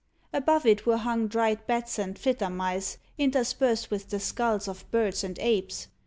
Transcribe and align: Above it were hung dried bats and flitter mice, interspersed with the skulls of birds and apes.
Above 0.33 0.65
it 0.65 0.87
were 0.87 0.97
hung 0.97 1.27
dried 1.27 1.67
bats 1.67 1.99
and 1.99 2.17
flitter 2.17 2.49
mice, 2.49 2.97
interspersed 3.19 3.91
with 3.91 4.09
the 4.09 4.19
skulls 4.19 4.67
of 4.67 4.83
birds 4.89 5.23
and 5.23 5.37
apes. 5.37 5.89